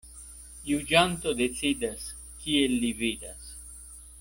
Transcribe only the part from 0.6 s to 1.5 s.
Juĝanto